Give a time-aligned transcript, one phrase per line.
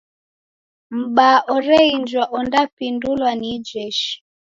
[0.97, 4.13] M'baa oreinjwa ondapindulwa ni ijeshi.